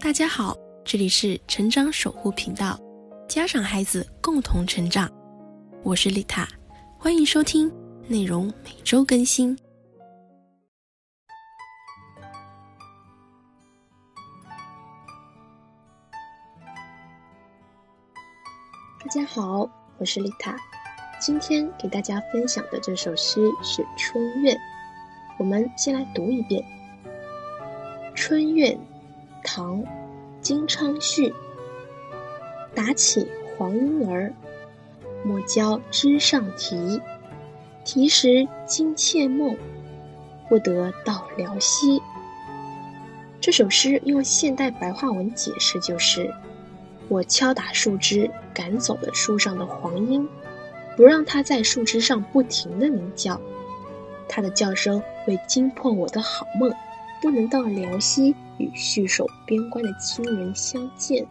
[0.00, 2.78] 大家好，这里是成长守护频道，
[3.28, 5.10] 家长孩子共同成长，
[5.82, 6.46] 我是丽塔，
[6.96, 7.70] 欢迎收听，
[8.06, 9.58] 内容每周更新。
[19.00, 19.68] 大家好，
[19.98, 20.56] 我是丽塔，
[21.20, 24.54] 今天给大家分享的这首诗是《春怨》，
[25.40, 26.64] 我们先来读一遍
[28.14, 28.72] 《春怨》。
[29.50, 29.82] 唐，
[30.42, 31.34] 金昌绪。
[32.74, 34.30] 打起黄莺儿，
[35.24, 37.00] 莫教枝上啼。
[37.82, 39.56] 啼时惊妾梦，
[40.50, 41.98] 不得到辽西。
[43.40, 46.30] 这首诗用现代白话文解释就是：
[47.08, 50.28] 我敲打树枝，赶走了树上的黄莺，
[50.94, 53.40] 不让它在树枝上不停的鸣叫。
[54.28, 56.70] 它的叫声会惊破我的好梦。
[57.20, 61.26] 不能到辽西与戍守边关的亲人相见。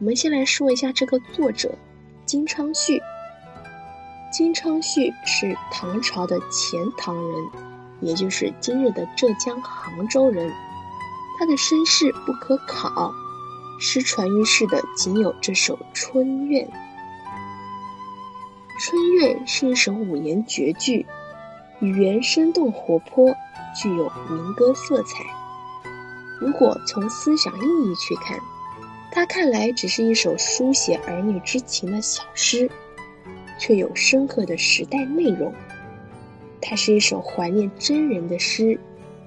[0.00, 1.74] 我们先来说一下这个作者
[2.24, 3.00] 金昌绪。
[4.32, 7.48] 金昌绪是唐朝的钱塘人，
[8.00, 10.52] 也就是今日的浙江杭州人。
[11.38, 13.12] 他的身世不可考，
[13.80, 16.64] 失传于世的仅有这首《春怨》。
[18.78, 21.06] 《春怨》是一首五言绝句，
[21.80, 23.34] 语言生动活泼。
[23.76, 25.24] 具有民歌色彩。
[26.38, 28.38] 如果从思想意义去看，
[29.10, 32.70] 它看来只是一首书写儿女之情的小诗，
[33.58, 35.52] 却有深刻的时代内容。
[36.60, 38.78] 它是一首怀念真人的诗，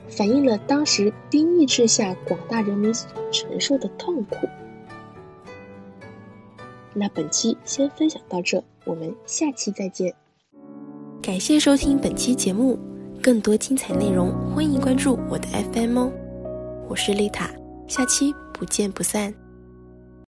[0.07, 4.47] 反映了当时兵役制下广大人民所承受的痛苦。
[6.93, 10.15] 那本期先分享到这，我们下期再见。
[11.21, 12.79] 感谢收听本期节目。
[13.21, 16.11] 更多精彩内容，欢迎关注我的 FM 哦！
[16.87, 17.49] 我是丽塔，
[17.87, 19.33] 下期不见不散。